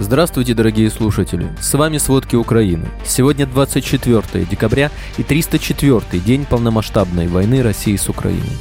Здравствуйте, 0.00 0.54
дорогие 0.54 0.90
слушатели! 0.90 1.50
С 1.60 1.74
вами 1.74 1.98
«Сводки 1.98 2.36
Украины». 2.36 2.86
Сегодня 3.04 3.46
24 3.46 4.44
декабря 4.44 4.92
и 5.16 5.24
304 5.24 6.20
день 6.20 6.46
полномасштабной 6.48 7.26
войны 7.26 7.64
России 7.64 7.96
с 7.96 8.08
Украиной. 8.08 8.56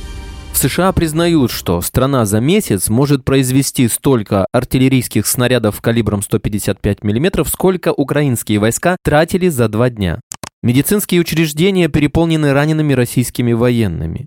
В 0.51 0.57
США 0.57 0.91
признают, 0.93 1.51
что 1.51 1.79
страна 1.81 2.25
за 2.25 2.39
месяц 2.39 2.89
может 2.89 3.23
произвести 3.23 3.87
столько 3.87 4.47
артиллерийских 4.51 5.27
снарядов 5.27 5.79
калибром 5.79 6.23
155 6.23 7.03
мм, 7.03 7.45
сколько 7.45 7.93
украинские 7.93 8.57
войска 8.57 8.97
тратили 9.03 9.47
за 9.47 9.69
два 9.69 9.91
дня. 9.91 10.19
Медицинские 10.63 11.21
учреждения 11.21 11.87
переполнены 11.87 12.51
ранеными 12.51 12.93
российскими 12.93 13.53
военными. 13.53 14.25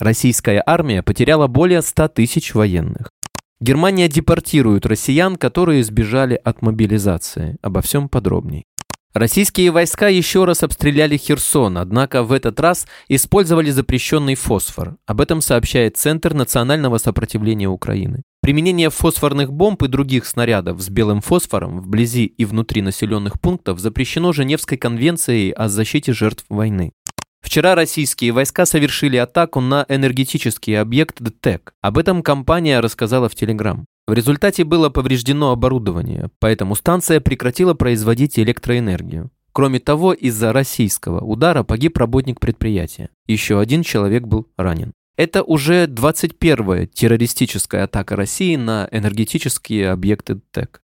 Российская 0.00 0.60
армия 0.66 1.04
потеряла 1.04 1.46
более 1.46 1.80
100 1.80 2.08
тысяч 2.08 2.54
военных. 2.54 3.10
Германия 3.62 4.08
депортирует 4.08 4.86
россиян, 4.86 5.36
которые 5.36 5.84
сбежали 5.84 6.40
от 6.42 6.62
мобилизации. 6.62 7.58
Обо 7.60 7.82
всем 7.82 8.08
подробней. 8.08 8.64
Российские 9.12 9.70
войска 9.70 10.08
еще 10.08 10.46
раз 10.46 10.62
обстреляли 10.62 11.18
Херсон, 11.18 11.76
однако 11.76 12.22
в 12.22 12.32
этот 12.32 12.58
раз 12.58 12.86
использовали 13.08 13.70
запрещенный 13.70 14.34
фосфор. 14.34 14.96
Об 15.04 15.20
этом 15.20 15.42
сообщает 15.42 15.98
Центр 15.98 16.32
национального 16.32 16.96
сопротивления 16.96 17.68
Украины. 17.68 18.22
Применение 18.40 18.88
фосфорных 18.88 19.52
бомб 19.52 19.82
и 19.82 19.88
других 19.88 20.24
снарядов 20.24 20.80
с 20.80 20.88
белым 20.88 21.20
фосфором 21.20 21.80
вблизи 21.80 22.24
и 22.24 22.46
внутри 22.46 22.80
населенных 22.80 23.38
пунктов 23.40 23.78
запрещено 23.78 24.32
Женевской 24.32 24.78
конвенцией 24.78 25.50
о 25.50 25.68
защите 25.68 26.14
жертв 26.14 26.46
войны. 26.48 26.92
Вчера 27.40 27.74
российские 27.74 28.32
войска 28.32 28.66
совершили 28.66 29.16
атаку 29.16 29.60
на 29.60 29.84
энергетический 29.88 30.78
объект 30.78 31.20
ДТЭК. 31.20 31.74
Об 31.80 31.98
этом 31.98 32.22
компания 32.22 32.80
рассказала 32.80 33.28
в 33.28 33.34
Телеграм. 33.34 33.86
В 34.06 34.12
результате 34.12 34.64
было 34.64 34.88
повреждено 34.88 35.52
оборудование, 35.52 36.30
поэтому 36.38 36.74
станция 36.74 37.20
прекратила 37.20 37.74
производить 37.74 38.38
электроэнергию. 38.38 39.30
Кроме 39.52 39.80
того, 39.80 40.12
из-за 40.12 40.52
российского 40.52 41.20
удара 41.20 41.62
погиб 41.64 41.96
работник 41.98 42.38
предприятия. 42.38 43.08
Еще 43.26 43.58
один 43.58 43.82
человек 43.82 44.24
был 44.24 44.48
ранен. 44.56 44.92
Это 45.16 45.42
уже 45.42 45.84
21-я 45.86 46.86
террористическая 46.86 47.84
атака 47.84 48.16
России 48.16 48.56
на 48.56 48.88
энергетические 48.90 49.90
объекты 49.90 50.40
ТЭК. 50.50 50.82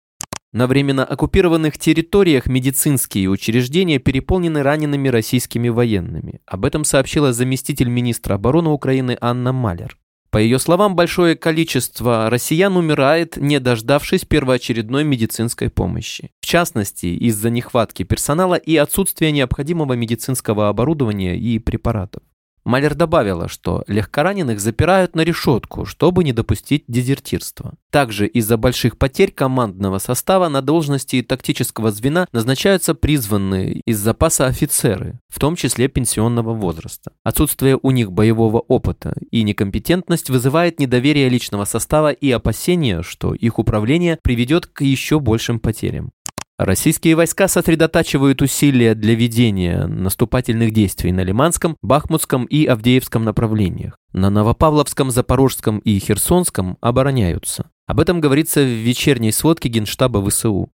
На 0.56 0.66
временно 0.66 1.04
оккупированных 1.04 1.76
территориях 1.76 2.46
медицинские 2.46 3.28
учреждения 3.28 3.98
переполнены 3.98 4.62
ранеными 4.62 5.08
российскими 5.08 5.68
военными. 5.68 6.40
Об 6.46 6.64
этом 6.64 6.82
сообщила 6.84 7.34
заместитель 7.34 7.90
министра 7.90 8.36
обороны 8.36 8.70
Украины 8.70 9.18
Анна 9.20 9.52
Малер. 9.52 9.98
По 10.30 10.38
ее 10.38 10.58
словам, 10.58 10.96
большое 10.96 11.36
количество 11.36 12.30
россиян 12.30 12.74
умирает, 12.74 13.36
не 13.36 13.60
дождавшись 13.60 14.24
первоочередной 14.24 15.04
медицинской 15.04 15.68
помощи. 15.68 16.30
В 16.40 16.46
частности, 16.46 17.04
из-за 17.04 17.50
нехватки 17.50 18.02
персонала 18.04 18.54
и 18.54 18.76
отсутствия 18.76 19.32
необходимого 19.32 19.92
медицинского 19.92 20.70
оборудования 20.70 21.36
и 21.36 21.58
препаратов. 21.58 22.22
Малер 22.66 22.96
добавила, 22.96 23.46
что 23.48 23.84
легкораненых 23.86 24.58
запирают 24.58 25.14
на 25.14 25.20
решетку, 25.20 25.84
чтобы 25.84 26.24
не 26.24 26.32
допустить 26.32 26.82
дезертирства. 26.88 27.74
Также 27.92 28.26
из-за 28.26 28.56
больших 28.56 28.98
потерь 28.98 29.30
командного 29.30 29.98
состава 29.98 30.48
на 30.48 30.62
должности 30.62 31.22
тактического 31.22 31.92
звена 31.92 32.26
назначаются 32.32 32.96
призванные 32.96 33.82
из 33.86 34.00
запаса 34.00 34.46
офицеры, 34.46 35.20
в 35.28 35.38
том 35.38 35.54
числе 35.54 35.86
пенсионного 35.86 36.54
возраста. 36.54 37.12
Отсутствие 37.22 37.78
у 37.80 37.92
них 37.92 38.10
боевого 38.10 38.58
опыта 38.58 39.14
и 39.30 39.44
некомпетентность 39.44 40.28
вызывает 40.28 40.80
недоверие 40.80 41.28
личного 41.28 41.66
состава 41.66 42.10
и 42.10 42.32
опасения, 42.32 43.02
что 43.02 43.32
их 43.32 43.60
управление 43.60 44.18
приведет 44.24 44.66
к 44.66 44.80
еще 44.80 45.20
большим 45.20 45.60
потерям. 45.60 46.10
Российские 46.58 47.16
войска 47.16 47.48
сосредотачивают 47.48 48.40
усилия 48.40 48.94
для 48.94 49.14
ведения 49.14 49.86
наступательных 49.86 50.72
действий 50.72 51.12
на 51.12 51.20
Лиманском, 51.20 51.76
Бахмутском 51.82 52.46
и 52.46 52.64
Авдеевском 52.64 53.24
направлениях. 53.24 53.98
На 54.14 54.30
Новопавловском, 54.30 55.10
Запорожском 55.10 55.80
и 55.80 55.98
Херсонском 55.98 56.78
обороняются. 56.80 57.68
Об 57.86 58.00
этом 58.00 58.22
говорится 58.22 58.62
в 58.62 58.68
вечерней 58.68 59.32
сводке 59.32 59.68
Генштаба 59.68 60.26
ВСУ. 60.26 60.70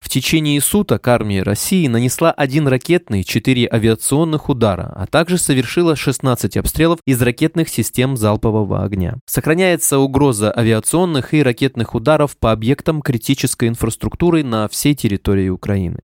В 0.00 0.08
течение 0.08 0.60
суток 0.60 1.06
армия 1.06 1.42
России 1.42 1.86
нанесла 1.86 2.32
один 2.32 2.66
ракетный, 2.66 3.22
четыре 3.22 3.68
авиационных 3.70 4.48
удара, 4.48 4.92
а 4.96 5.06
также 5.06 5.38
совершила 5.38 5.94
16 5.94 6.56
обстрелов 6.56 6.98
из 7.06 7.20
ракетных 7.22 7.68
систем 7.68 8.16
залпового 8.16 8.82
огня. 8.82 9.18
Сохраняется 9.26 9.98
угроза 9.98 10.52
авиационных 10.56 11.34
и 11.34 11.42
ракетных 11.42 11.94
ударов 11.94 12.36
по 12.36 12.50
объектам 12.50 13.02
критической 13.02 13.68
инфраструктуры 13.68 14.42
на 14.42 14.68
всей 14.68 14.94
территории 14.94 15.48
Украины. 15.48 16.00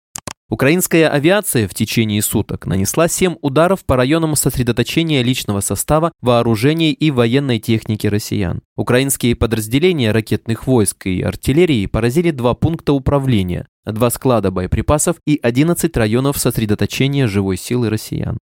Украинская 0.49 1.09
авиация 1.09 1.67
в 1.67 1.75
течение 1.75 2.23
суток 2.23 2.67
нанесла 2.67 3.09
7 3.09 3.35
ударов 3.43 3.85
по 3.85 3.97
районам 3.97 4.37
сосредоточения 4.37 5.23
личного 5.23 5.59
состава, 5.59 6.13
вооружений 6.21 6.93
и 6.93 7.11
военной 7.11 7.59
техники 7.59 8.07
россиян. 8.07 8.63
Украинские 8.77 9.35
подразделения 9.35 10.13
ракетных 10.13 10.69
войск 10.69 11.07
и 11.07 11.21
артиллерии 11.21 11.87
поразили 11.87 12.31
два 12.31 12.55
пункта 12.55 12.93
управления, 12.93 13.67
два 13.85 14.09
склада 14.09 14.53
боеприпасов 14.53 15.17
и 15.27 15.37
11 15.43 15.97
районов 15.97 16.39
сосредоточения 16.39 17.27
живой 17.27 17.57
силы 17.57 17.91
россиян. 17.91 18.39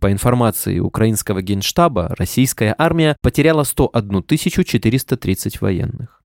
По 0.00 0.10
информации 0.10 0.80
украинского 0.80 1.40
генштаба, 1.40 2.16
российская 2.18 2.74
армия 2.76 3.16
потеряла 3.22 3.62
101 3.62 4.24
430 4.26 5.60
военных. 5.60 6.23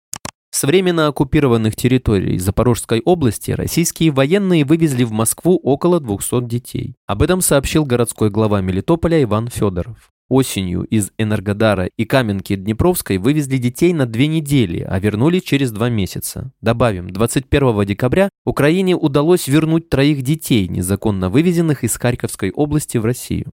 С 0.55 0.65
временно 0.65 1.07
оккупированных 1.07 1.75
территорий 1.75 2.37
Запорожской 2.37 3.01
области 3.03 3.49
российские 3.49 4.11
военные 4.11 4.65
вывезли 4.65 5.03
в 5.03 5.11
Москву 5.11 5.59
около 5.63 5.99
200 5.99 6.45
детей. 6.45 6.93
Об 7.07 7.23
этом 7.23 7.41
сообщил 7.41 7.85
городской 7.85 8.29
глава 8.29 8.61
Мелитополя 8.61 9.23
Иван 9.23 9.47
Федоров. 9.47 10.11
Осенью 10.29 10.83
из 10.83 11.09
Энергодара 11.17 11.89
и 11.97 12.05
Каменки 12.05 12.55
Днепровской 12.55 13.17
вывезли 13.17 13.57
детей 13.57 13.93
на 13.93 14.05
две 14.05 14.27
недели, 14.27 14.85
а 14.87 14.99
вернули 14.99 15.39
через 15.39 15.71
два 15.71 15.89
месяца. 15.89 16.51
Добавим, 16.61 17.09
21 17.09 17.85
декабря 17.85 18.29
Украине 18.45 18.95
удалось 18.95 19.47
вернуть 19.47 19.89
троих 19.89 20.21
детей, 20.21 20.67
незаконно 20.67 21.31
вывезенных 21.31 21.83
из 21.83 21.97
Харьковской 21.97 22.51
области 22.51 22.99
в 22.99 23.05
Россию. 23.05 23.47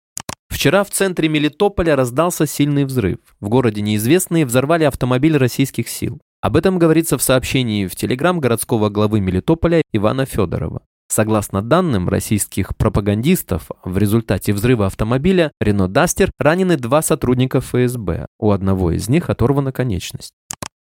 Вчера 0.50 0.84
в 0.84 0.90
центре 0.90 1.30
Мелитополя 1.30 1.96
раздался 1.96 2.46
сильный 2.46 2.84
взрыв. 2.84 3.20
В 3.40 3.48
городе 3.48 3.80
неизвестные 3.80 4.44
взорвали 4.44 4.84
автомобиль 4.84 5.38
российских 5.38 5.88
сил. 5.88 6.20
Об 6.40 6.56
этом 6.56 6.78
говорится 6.78 7.18
в 7.18 7.22
сообщении 7.22 7.86
в 7.86 7.94
Телеграм 7.94 8.40
городского 8.40 8.88
главы 8.88 9.20
Мелитополя 9.20 9.82
Ивана 9.92 10.24
Федорова. 10.24 10.82
Согласно 11.06 11.60
данным 11.60 12.08
российских 12.08 12.74
пропагандистов, 12.76 13.70
в 13.84 13.98
результате 13.98 14.54
взрыва 14.54 14.86
автомобиля 14.86 15.52
Рено 15.60 15.86
Дастер 15.86 16.30
ранены 16.38 16.76
два 16.76 17.02
сотрудника 17.02 17.60
ФСБ. 17.60 18.26
У 18.38 18.52
одного 18.52 18.92
из 18.92 19.08
них 19.08 19.28
оторвана 19.28 19.72
конечность. 19.72 20.32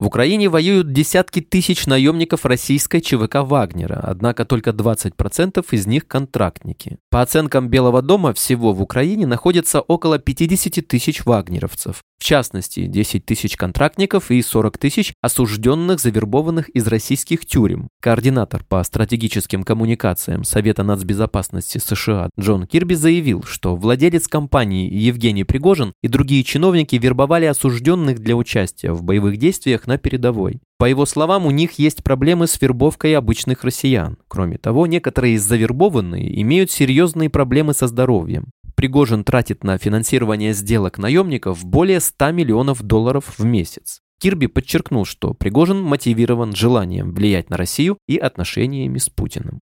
В 0.02 0.06
Украине 0.06 0.48
воюют 0.48 0.92
десятки 0.92 1.40
тысяч 1.40 1.86
наемников 1.86 2.44
российской 2.44 3.00
ЧВК 3.00 3.36
«Вагнера», 3.44 4.00
однако 4.02 4.44
только 4.44 4.70
20% 4.70 5.64
из 5.70 5.86
них 5.86 6.08
контрактники. 6.08 6.98
По 7.08 7.22
оценкам 7.22 7.68
Белого 7.68 8.02
дома, 8.02 8.34
всего 8.34 8.72
в 8.72 8.82
Украине 8.82 9.28
находится 9.28 9.80
около 9.80 10.18
50 10.18 10.84
тысяч 10.88 11.24
вагнеровцев. 11.24 12.02
В 12.22 12.24
частности, 12.24 12.86
10 12.86 13.26
тысяч 13.26 13.56
контрактников 13.56 14.30
и 14.30 14.40
40 14.40 14.78
тысяч 14.78 15.12
осужденных, 15.20 15.98
завербованных 15.98 16.68
из 16.68 16.86
российских 16.86 17.44
тюрем. 17.46 17.88
Координатор 18.00 18.62
по 18.62 18.82
стратегическим 18.84 19.64
коммуникациям 19.64 20.44
Совета 20.44 20.84
нацбезопасности 20.84 21.78
США 21.78 22.30
Джон 22.38 22.68
Кирби 22.68 22.94
заявил, 22.94 23.42
что 23.42 23.74
владелец 23.74 24.28
компании 24.28 24.88
Евгений 24.88 25.42
Пригожин 25.42 25.94
и 26.00 26.06
другие 26.06 26.44
чиновники 26.44 26.94
вербовали 26.94 27.46
осужденных 27.46 28.20
для 28.20 28.36
участия 28.36 28.92
в 28.92 29.02
боевых 29.02 29.36
действиях 29.36 29.88
на 29.88 29.91
передовой. 29.98 30.60
По 30.78 30.86
его 30.86 31.06
словам, 31.06 31.46
у 31.46 31.50
них 31.50 31.72
есть 31.78 32.02
проблемы 32.02 32.46
с 32.46 32.60
вербовкой 32.60 33.16
обычных 33.16 33.64
россиян. 33.64 34.18
Кроме 34.28 34.58
того, 34.58 34.86
некоторые 34.86 35.34
из 35.34 35.42
завербованные 35.42 36.40
имеют 36.42 36.70
серьезные 36.70 37.30
проблемы 37.30 37.74
со 37.74 37.86
здоровьем. 37.86 38.50
Пригожин 38.74 39.22
тратит 39.22 39.64
на 39.64 39.78
финансирование 39.78 40.54
сделок 40.54 40.98
наемников 40.98 41.64
более 41.64 42.00
100 42.00 42.32
миллионов 42.32 42.82
долларов 42.82 43.38
в 43.38 43.44
месяц. 43.44 44.00
Кирби 44.20 44.46
подчеркнул, 44.46 45.04
что 45.04 45.34
Пригожин 45.34 45.82
мотивирован 45.82 46.54
желанием 46.54 47.12
влиять 47.12 47.50
на 47.50 47.56
Россию 47.56 47.98
и 48.06 48.16
отношениями 48.16 48.98
с 48.98 49.08
Путиным. 49.08 49.60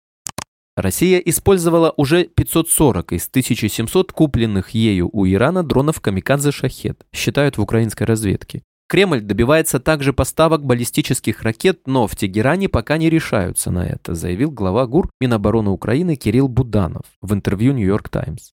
Россия 0.76 1.20
использовала 1.20 1.94
уже 1.98 2.24
540 2.24 3.14
из 3.14 3.28
1700 3.28 4.12
купленных 4.12 4.72
ею 4.72 5.10
у 5.14 5.28
Ирана 5.28 5.64
дронов 5.64 6.02
«Камикадзе 6.02 6.52
Шахет», 6.52 7.06
считают 7.14 7.58
в 7.58 7.62
украинской 7.62 8.06
разведке. 8.06 8.64
Кремль 8.94 9.22
добивается 9.22 9.80
также 9.80 10.14
поставок 10.14 10.64
баллистических 10.64 11.42
ракет, 11.42 11.88
но 11.88 12.06
в 12.06 12.16
Тегеране 12.16 12.70
пока 12.70 13.00
не 13.00 13.10
решаются 13.10 13.72
на 13.72 13.88
это, 13.88 14.14
заявил 14.14 14.52
глава 14.52 14.86
ГУР 14.86 15.10
Минобороны 15.20 15.72
Украины 15.72 16.16
Кирилл 16.16 16.48
Буданов 16.48 17.02
в 17.20 17.34
интервью 17.34 17.74
«Нью-Йорк 17.74 18.10
Таймс». 18.10 18.52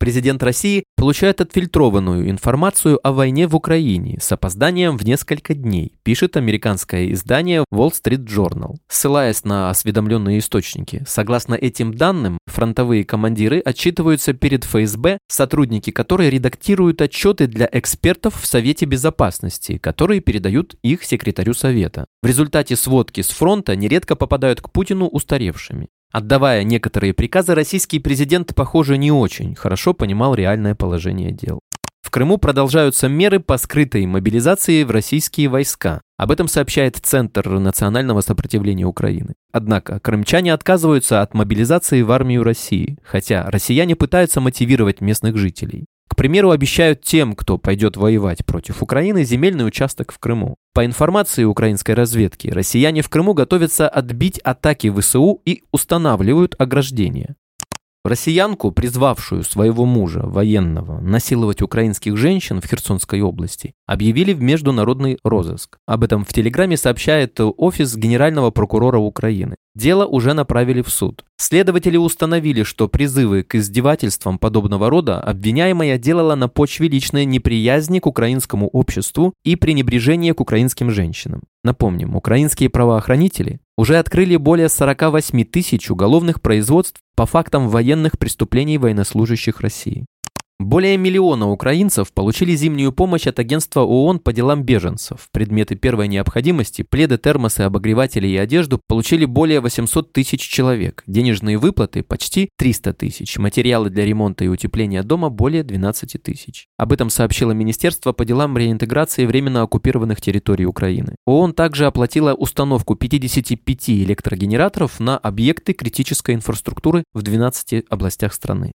Президент 0.00 0.42
России 0.42 0.84
получает 0.96 1.42
отфильтрованную 1.42 2.30
информацию 2.30 2.98
о 3.06 3.12
войне 3.12 3.46
в 3.46 3.54
Украине 3.54 4.18
с 4.18 4.32
опозданием 4.32 4.96
в 4.96 5.04
несколько 5.04 5.52
дней, 5.52 5.98
пишет 6.02 6.38
американское 6.38 7.12
издание 7.12 7.66
Wall 7.70 7.90
Street 7.90 8.24
Journal. 8.24 8.76
Ссылаясь 8.88 9.44
на 9.44 9.68
осведомленные 9.68 10.38
источники, 10.38 11.04
согласно 11.06 11.54
этим 11.54 11.92
данным, 11.92 12.38
фронтовые 12.46 13.04
командиры 13.04 13.60
отчитываются 13.60 14.32
перед 14.32 14.64
ФСБ, 14.64 15.18
сотрудники 15.28 15.90
которой 15.90 16.30
редактируют 16.30 17.02
отчеты 17.02 17.46
для 17.46 17.68
экспертов 17.70 18.40
в 18.40 18.46
Совете 18.46 18.86
Безопасности, 18.86 19.76
которые 19.76 20.20
передают 20.20 20.76
их 20.82 21.04
секретарю 21.04 21.52
Совета. 21.52 22.06
В 22.22 22.26
результате 22.26 22.74
сводки 22.74 23.20
с 23.20 23.28
фронта 23.28 23.76
нередко 23.76 24.16
попадают 24.16 24.62
к 24.62 24.72
Путину 24.72 25.08
устаревшими. 25.08 25.88
Отдавая 26.12 26.64
некоторые 26.64 27.14
приказы, 27.14 27.54
российский 27.54 28.00
президент, 28.00 28.54
похоже, 28.54 28.98
не 28.98 29.12
очень 29.12 29.54
хорошо 29.54 29.94
понимал 29.94 30.34
реальное 30.34 30.74
положение 30.74 31.30
дел. 31.30 31.60
В 32.02 32.10
Крыму 32.10 32.38
продолжаются 32.38 33.08
меры 33.08 33.38
по 33.38 33.56
скрытой 33.56 34.04
мобилизации 34.06 34.82
в 34.82 34.90
российские 34.90 35.48
войска. 35.48 36.00
Об 36.16 36.32
этом 36.32 36.48
сообщает 36.48 36.96
Центр 36.96 37.48
национального 37.48 38.20
сопротивления 38.20 38.84
Украины. 38.84 39.34
Однако 39.52 40.00
крымчане 40.00 40.52
отказываются 40.52 41.22
от 41.22 41.34
мобилизации 41.34 42.02
в 42.02 42.10
армию 42.10 42.42
России, 42.42 42.98
хотя 43.04 43.48
россияне 43.48 43.94
пытаются 43.94 44.40
мотивировать 44.40 45.00
местных 45.00 45.36
жителей. 45.36 45.86
К 46.10 46.16
примеру, 46.16 46.50
обещают 46.50 47.02
тем, 47.02 47.34
кто 47.34 47.56
пойдет 47.56 47.96
воевать 47.96 48.44
против 48.44 48.82
Украины, 48.82 49.22
земельный 49.24 49.66
участок 49.66 50.12
в 50.12 50.18
Крыму. 50.18 50.56
По 50.74 50.84
информации 50.84 51.44
украинской 51.44 51.92
разведки, 51.92 52.48
россияне 52.48 53.02
в 53.02 53.08
Крыму 53.08 53.32
готовятся 53.32 53.88
отбить 53.88 54.40
атаки 54.40 54.90
ВСУ 54.90 55.40
и 55.44 55.62
устанавливают 55.70 56.56
ограждения. 56.58 57.36
Россиянку, 58.02 58.72
призвавшую 58.72 59.42
своего 59.42 59.84
мужа, 59.84 60.22
военного, 60.24 61.00
насиловать 61.00 61.60
украинских 61.60 62.16
женщин 62.16 62.62
в 62.62 62.66
Херсонской 62.66 63.20
области, 63.20 63.74
объявили 63.86 64.32
в 64.32 64.40
международный 64.40 65.18
розыск. 65.22 65.76
Об 65.86 66.04
этом 66.04 66.24
в 66.24 66.32
Телеграме 66.32 66.78
сообщает 66.78 67.38
офис 67.38 67.94
генерального 67.96 68.50
прокурора 68.50 68.96
Украины. 68.98 69.56
Дело 69.74 70.06
уже 70.06 70.32
направили 70.32 70.80
в 70.80 70.88
суд. 70.88 71.24
Следователи 71.36 71.98
установили, 71.98 72.62
что 72.62 72.88
призывы 72.88 73.42
к 73.42 73.54
издевательствам 73.54 74.38
подобного 74.38 74.88
рода 74.88 75.20
обвиняемая 75.20 75.98
делала 75.98 76.34
на 76.34 76.48
почве 76.48 76.88
личной 76.88 77.26
неприязни 77.26 77.98
к 77.98 78.06
украинскому 78.06 78.68
обществу 78.68 79.34
и 79.44 79.56
пренебрежения 79.56 80.32
к 80.32 80.40
украинским 80.40 80.90
женщинам. 80.90 81.42
Напомним, 81.62 82.16
украинские 82.16 82.70
правоохранители 82.70 83.60
уже 83.80 83.96
открыли 83.96 84.36
более 84.36 84.68
48 84.68 85.42
тысяч 85.46 85.90
уголовных 85.90 86.42
производств 86.42 87.00
по 87.16 87.24
фактам 87.24 87.70
военных 87.70 88.18
преступлений 88.18 88.76
военнослужащих 88.76 89.62
России. 89.62 90.04
Более 90.60 90.98
миллиона 90.98 91.48
украинцев 91.48 92.12
получили 92.12 92.54
зимнюю 92.54 92.92
помощь 92.92 93.26
от 93.26 93.38
агентства 93.38 93.80
ООН 93.80 94.18
по 94.18 94.30
делам 94.30 94.62
беженцев. 94.62 95.28
Предметы 95.32 95.74
первой 95.74 96.06
необходимости, 96.06 96.82
пледы, 96.82 97.16
термосы, 97.16 97.62
обогреватели 97.62 98.28
и 98.28 98.36
одежду 98.36 98.78
получили 98.86 99.24
более 99.24 99.60
800 99.60 100.12
тысяч 100.12 100.42
человек. 100.42 101.02
Денежные 101.06 101.56
выплаты 101.56 102.02
почти 102.02 102.50
300 102.58 102.92
тысяч. 102.92 103.38
Материалы 103.38 103.88
для 103.88 104.04
ремонта 104.04 104.44
и 104.44 104.48
утепления 104.48 105.02
дома 105.02 105.30
более 105.30 105.62
12 105.64 106.22
тысяч. 106.22 106.66
Об 106.76 106.92
этом 106.92 107.08
сообщило 107.08 107.52
Министерство 107.52 108.12
по 108.12 108.26
делам 108.26 108.58
реинтеграции 108.58 109.24
временно 109.24 109.62
оккупированных 109.62 110.20
территорий 110.20 110.66
Украины. 110.66 111.14
ООН 111.24 111.54
также 111.54 111.86
оплатила 111.86 112.34
установку 112.34 112.96
55 112.96 113.88
электрогенераторов 113.88 115.00
на 115.00 115.16
объекты 115.16 115.72
критической 115.72 116.34
инфраструктуры 116.34 117.04
в 117.14 117.22
12 117.22 117.86
областях 117.88 118.34
страны. 118.34 118.72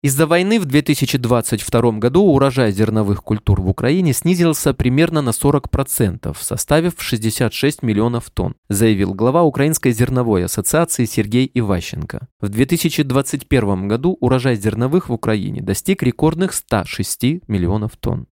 Из-за 0.00 0.28
войны 0.28 0.60
в 0.60 0.64
2022 0.64 1.92
году 1.98 2.22
урожай 2.22 2.70
зерновых 2.70 3.24
культур 3.24 3.60
в 3.60 3.68
Украине 3.68 4.12
снизился 4.12 4.72
примерно 4.72 5.22
на 5.22 5.30
40%, 5.30 6.36
составив 6.38 6.94
66 6.98 7.82
миллионов 7.82 8.30
тонн, 8.30 8.54
заявил 8.68 9.12
глава 9.12 9.42
Украинской 9.42 9.90
зерновой 9.90 10.44
ассоциации 10.44 11.04
Сергей 11.04 11.50
Иващенко. 11.52 12.28
В 12.40 12.48
2021 12.48 13.88
году 13.88 14.16
урожай 14.20 14.54
зерновых 14.54 15.08
в 15.08 15.12
Украине 15.12 15.62
достиг 15.62 16.04
рекордных 16.04 16.52
106 16.52 17.48
миллионов 17.48 17.96
тонн. 17.96 18.28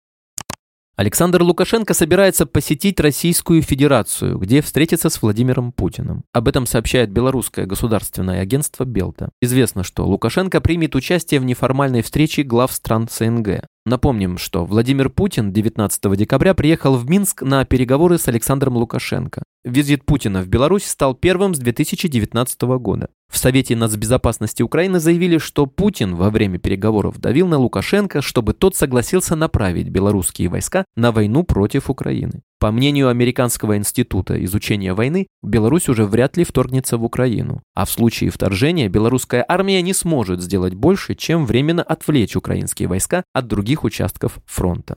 Александр 0.96 1.42
Лукашенко 1.42 1.92
собирается 1.92 2.46
посетить 2.46 2.98
Российскую 3.00 3.60
Федерацию, 3.60 4.38
где 4.38 4.62
встретится 4.62 5.10
с 5.10 5.20
Владимиром 5.20 5.70
Путиным. 5.70 6.24
Об 6.32 6.48
этом 6.48 6.64
сообщает 6.64 7.10
белорусское 7.10 7.66
государственное 7.66 8.40
агентство 8.40 8.84
«Белта». 8.84 9.28
Известно, 9.42 9.84
что 9.84 10.06
Лукашенко 10.06 10.62
примет 10.62 10.94
участие 10.94 11.40
в 11.40 11.44
неформальной 11.44 12.00
встрече 12.00 12.44
глав 12.44 12.72
стран 12.72 13.08
СНГ. 13.10 13.66
Напомним, 13.86 14.36
что 14.36 14.64
Владимир 14.64 15.10
Путин 15.10 15.52
19 15.52 16.16
декабря 16.16 16.54
приехал 16.54 16.96
в 16.96 17.08
Минск 17.08 17.42
на 17.42 17.64
переговоры 17.64 18.18
с 18.18 18.26
Александром 18.26 18.76
Лукашенко. 18.76 19.44
Визит 19.64 20.04
Путина 20.04 20.42
в 20.42 20.48
Беларусь 20.48 20.84
стал 20.84 21.14
первым 21.14 21.54
с 21.54 21.60
2019 21.60 22.62
года. 22.80 23.10
В 23.32 23.38
Совете 23.38 23.76
нацбезопасности 23.76 24.64
Украины 24.64 24.98
заявили, 24.98 25.38
что 25.38 25.66
Путин 25.66 26.16
во 26.16 26.30
время 26.30 26.58
переговоров 26.58 27.20
давил 27.20 27.46
на 27.46 27.58
Лукашенко, 27.58 28.22
чтобы 28.22 28.54
тот 28.54 28.74
согласился 28.74 29.36
направить 29.36 29.88
белорусские 29.88 30.48
войска 30.48 30.84
на 30.96 31.12
войну 31.12 31.44
против 31.44 31.88
Украины. 31.88 32.42
По 32.58 32.72
мнению 32.72 33.10
Американского 33.10 33.76
института 33.76 34.42
изучения 34.44 34.94
войны, 34.94 35.26
Беларусь 35.42 35.90
уже 35.90 36.06
вряд 36.06 36.38
ли 36.38 36.44
вторгнется 36.44 36.96
в 36.96 37.04
Украину, 37.04 37.62
а 37.74 37.84
в 37.84 37.90
случае 37.90 38.30
вторжения 38.30 38.88
белорусская 38.88 39.44
армия 39.46 39.82
не 39.82 39.92
сможет 39.92 40.40
сделать 40.40 40.74
больше, 40.74 41.14
чем 41.14 41.44
временно 41.44 41.82
отвлечь 41.82 42.34
украинские 42.34 42.88
войска 42.88 43.24
от 43.34 43.46
других 43.46 43.84
участков 43.84 44.38
фронта. 44.46 44.96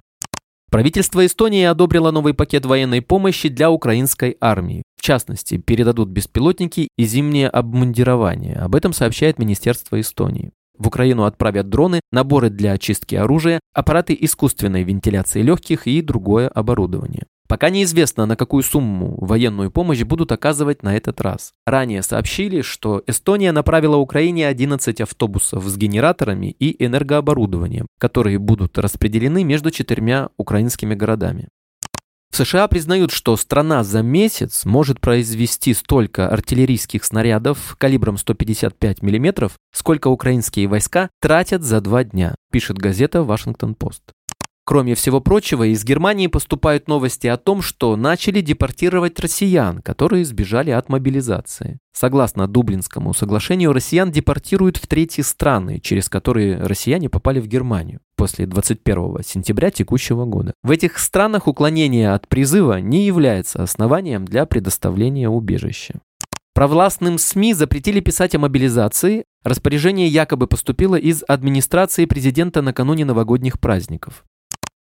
Правительство 0.71 1.25
Эстонии 1.25 1.65
одобрило 1.65 2.11
новый 2.11 2.33
пакет 2.33 2.65
военной 2.65 3.01
помощи 3.01 3.49
для 3.49 3.71
украинской 3.71 4.37
армии. 4.39 4.83
В 4.97 5.01
частности, 5.01 5.57
передадут 5.57 6.09
беспилотники 6.09 6.87
и 6.95 7.03
зимнее 7.03 7.49
обмундирование. 7.49 8.55
Об 8.55 8.75
этом 8.75 8.93
сообщает 8.93 9.37
Министерство 9.37 9.99
Эстонии. 9.99 10.51
В 10.77 10.87
Украину 10.87 11.25
отправят 11.25 11.69
дроны, 11.69 11.99
наборы 12.13 12.49
для 12.49 12.71
очистки 12.71 13.15
оружия, 13.15 13.59
аппараты 13.73 14.15
искусственной 14.17 14.83
вентиляции 14.83 15.41
легких 15.41 15.87
и 15.87 16.01
другое 16.01 16.47
оборудование. 16.47 17.25
Пока 17.49 17.71
неизвестно, 17.71 18.27
на 18.27 18.35
какую 18.35 18.61
сумму 18.61 19.17
военную 19.19 19.71
помощь 19.71 20.03
будут 20.03 20.31
оказывать 20.31 20.83
на 20.83 20.95
этот 20.95 21.19
раз. 21.19 21.53
Ранее 21.65 22.03
сообщили, 22.03 22.61
что 22.61 23.01
Эстония 23.07 23.51
направила 23.51 23.95
Украине 23.95 24.47
11 24.47 25.01
автобусов 25.01 25.65
с 25.65 25.75
генераторами 25.75 26.55
и 26.59 26.85
энергооборудованием, 26.85 27.87
которые 27.97 28.37
будут 28.37 28.77
распределены 28.77 29.43
между 29.43 29.71
четырьмя 29.71 30.29
украинскими 30.37 30.93
городами. 30.93 31.47
В 32.29 32.35
США 32.35 32.67
признают, 32.67 33.11
что 33.11 33.35
страна 33.35 33.83
за 33.83 34.03
месяц 34.03 34.63
может 34.63 35.01
произвести 35.01 35.73
столько 35.73 36.29
артиллерийских 36.29 37.03
снарядов 37.03 37.75
калибром 37.79 38.17
155 38.17 39.01
мм, 39.01 39.49
сколько 39.73 40.09
украинские 40.09 40.67
войска 40.67 41.09
тратят 41.19 41.63
за 41.63 41.81
два 41.81 42.03
дня, 42.03 42.35
пишет 42.51 42.77
газета 42.77 43.23
«Вашингтон-Пост». 43.23 44.03
Кроме 44.69 44.93
всего 44.93 45.19
прочего, 45.19 45.63
из 45.63 45.83
Германии 45.83 46.27
поступают 46.27 46.87
новости 46.87 47.25
о 47.25 47.37
том, 47.37 47.63
что 47.63 47.95
начали 47.95 48.39
депортировать 48.39 49.19
россиян, 49.19 49.81
которые 49.81 50.23
сбежали 50.23 50.69
от 50.69 50.89
мобилизации. 50.89 51.79
Согласно 51.91 52.47
Дублинскому 52.47 53.15
соглашению, 53.15 53.73
россиян 53.73 54.11
депортируют 54.11 54.77
в 54.77 54.85
третьи 54.85 55.23
страны, 55.23 55.79
через 55.79 56.07
которые 56.07 56.61
россияне 56.61 57.09
попали 57.09 57.39
в 57.39 57.47
Германию 57.47 58.01
после 58.15 58.45
21 58.45 59.23
сентября 59.25 59.71
текущего 59.71 60.25
года. 60.25 60.53
В 60.61 60.69
этих 60.69 60.99
странах 60.99 61.47
уклонение 61.47 62.13
от 62.13 62.27
призыва 62.27 62.79
не 62.79 63.07
является 63.07 63.63
основанием 63.63 64.23
для 64.23 64.45
предоставления 64.45 65.29
убежища. 65.29 65.99
Провластным 66.53 67.17
СМИ 67.17 67.55
запретили 67.55 68.01
писать 68.01 68.35
о 68.35 68.39
мобилизации. 68.39 69.23
Распоряжение 69.43 70.09
якобы 70.09 70.45
поступило 70.45 70.95
из 70.95 71.23
администрации 71.27 72.05
президента 72.05 72.61
накануне 72.61 73.05
новогодних 73.05 73.59
праздников. 73.59 74.25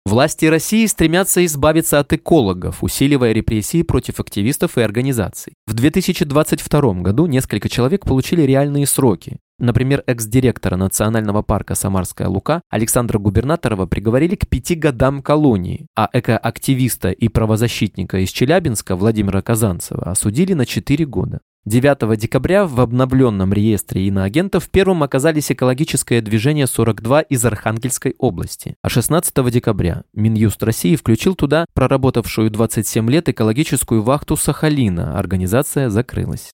Власти 0.10 0.48
России 0.48 0.88
стремятся 0.88 1.46
избавиться 1.46 2.00
от 2.00 2.12
экологов, 2.14 2.84
усиливая 2.84 3.32
репрессии 3.32 3.84
против 3.84 4.20
активистов 4.20 4.80
и 4.80 4.82
организаций. 4.82 5.54
В 5.68 5.76
2022 5.76 6.94
году 6.94 7.28
несколько 7.28 7.70
человек 7.70 8.06
получили 8.08 8.42
реальные 8.42 8.88
сроки. 8.88 9.38
Например, 9.60 10.02
экс-директора 10.08 10.78
национального 10.78 11.44
парка 11.44 11.76
«Самарская 11.76 12.28
Лука» 12.28 12.64
Александра 12.72 13.20
Губернаторова 13.20 13.86
приговорили 13.86 14.34
к 14.34 14.48
пяти 14.48 14.74
годам 14.74 15.22
колонии, 15.22 15.86
а 15.96 16.10
экоактивиста 16.12 17.12
и 17.12 17.28
правозащитника 17.28 18.18
из 18.18 18.32
Челябинска 18.32 18.96
Владимира 18.96 19.44
Казанцева 19.44 20.10
осудили 20.10 20.54
на 20.54 20.66
4 20.66 21.06
года. 21.06 21.42
9 21.66 22.18
декабря 22.18 22.66
в 22.66 22.80
обновленном 22.80 23.52
реестре 23.52 24.08
иноагентов 24.08 24.70
первым 24.70 25.04
оказались 25.04 25.52
экологическое 25.52 26.22
движение 26.22 26.68
42 26.68 27.22
из 27.22 27.44
Архангельской 27.44 28.16
области. 28.18 28.76
А 28.82 28.88
16 28.88 29.52
декабря 29.52 30.04
Минюст 30.14 30.64
России 30.64 30.96
включил 30.96 31.36
туда 31.36 31.66
проработавшую 31.74 32.50
27 32.50 33.10
лет 33.10 33.28
экологическую 33.28 34.02
вахту 34.02 34.38
Сахалина. 34.38 35.20
Организация 35.20 35.90
закрылась. 35.90 36.52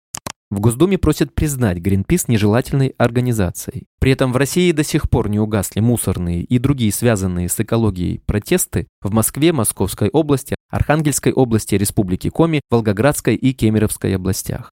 В 0.51 0.61
Госдуме 0.61 0.99
просят 0.99 1.35
признать 1.35 1.79
Гринпис 1.79 2.29
нежелательной 2.29 2.95
организацией. 2.97 3.85
При 4.01 4.13
этом 4.13 4.33
в 4.33 4.37
России 4.37 4.73
до 4.73 4.85
сих 4.85 5.11
пор 5.11 5.29
не 5.29 5.39
угасли 5.39 5.81
мусорные 5.81 6.43
и 6.43 6.59
другие 6.59 6.93
связанные 6.93 7.49
с 7.49 7.61
экологией 7.61 8.21
протесты 8.25 8.87
в 9.03 9.13
Москве, 9.13 9.53
Московской 9.53 10.09
области, 10.09 10.55
Архангельской 10.71 11.33
области, 11.33 11.75
Республике 11.75 12.31
Коми, 12.31 12.61
Волгоградской 12.71 13.35
и 13.35 13.53
Кемеровской 13.53 14.15
областях. 14.17 14.71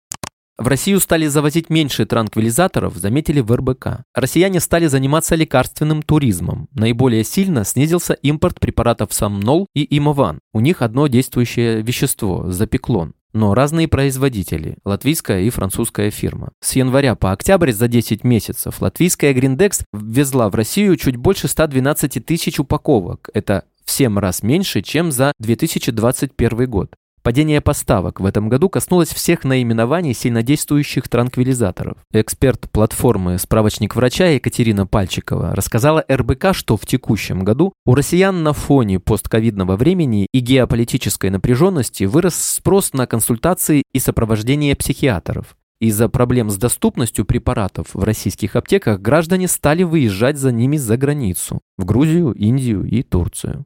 В 0.58 0.68
Россию 0.68 1.02
стали 1.02 1.28
завозить 1.28 1.70
меньше 1.70 2.06
транквилизаторов, 2.06 2.96
заметили 2.96 3.42
в 3.42 3.52
РБК. 3.52 4.04
Россияне 4.14 4.62
стали 4.62 4.88
заниматься 4.88 5.36
лекарственным 5.36 6.02
туризмом. 6.02 6.70
Наиболее 6.74 7.26
сильно 7.26 7.66
снизился 7.66 8.14
импорт 8.14 8.60
препаратов 8.62 9.14
Самнол 9.14 9.68
и 9.74 9.86
Имован. 9.98 10.40
У 10.54 10.62
них 10.62 10.82
одно 10.82 11.08
действующее 11.08 11.82
вещество– 11.82 12.46
запеклон 12.52 13.14
но 13.36 13.54
разные 13.54 13.90
производители, 13.90 14.78
латвийская 14.86 15.42
и 15.42 15.50
французская 15.50 16.10
фирма. 16.10 16.54
С 16.62 16.74
января 16.78 17.16
по 17.16 17.34
октябрь 17.34 17.74
за 17.74 17.90
10 17.90 18.24
месяцев 18.24 18.82
латвийская 18.82 19.34
Гриндекс 19.34 19.82
ввезла 19.92 20.50
в 20.50 20.56
Россию 20.56 20.96
чуть 20.96 21.18
больше 21.18 21.50
112 21.50 22.26
тысяч 22.26 22.60
упаковок. 22.62 23.30
Это 23.34 23.66
в 23.84 23.92
7 23.92 24.18
раз 24.20 24.42
меньше, 24.42 24.82
чем 24.82 25.12
за 25.12 25.34
2021 25.40 26.70
год. 26.70 26.96
Падение 27.26 27.60
поставок 27.60 28.20
в 28.20 28.26
этом 28.28 28.50
году 28.50 28.70
коснулось 28.70 29.10
всех 29.10 29.44
наименований 29.46 30.14
сильнодействующих 30.14 31.08
транквилизаторов. 31.08 31.98
Эксперт 32.14 32.70
платформы 32.70 33.40
«Справочник 33.40 33.96
врача» 33.96 34.28
Екатерина 34.28 34.86
Пальчикова 34.86 35.56
рассказала 35.56 36.06
РБК, 36.08 36.54
что 36.54 36.78
в 36.78 36.86
текущем 36.86 37.44
году 37.44 37.74
у 37.84 37.96
россиян 37.96 38.44
на 38.44 38.54
фоне 38.54 39.00
постковидного 39.00 39.76
времени 39.76 40.28
и 40.32 40.40
геополитической 40.40 41.32
напряженности 41.32 42.04
вырос 42.04 42.36
спрос 42.36 42.94
на 42.94 43.08
консультации 43.08 43.82
и 43.92 43.98
сопровождение 43.98 44.76
психиатров. 44.76 45.58
Из-за 45.82 46.10
проблем 46.10 46.52
с 46.52 46.58
доступностью 46.58 47.26
препаратов 47.26 47.88
в 47.96 48.04
российских 48.04 48.56
аптеках 48.56 49.02
граждане 49.02 49.48
стали 49.48 49.82
выезжать 49.82 50.38
за 50.38 50.52
ними 50.52 50.78
за 50.78 50.96
границу– 50.96 51.60
в 51.80 51.86
Грузию, 51.86 52.34
Индию 52.34 52.86
и 52.86 53.02
Турцию. 53.02 53.66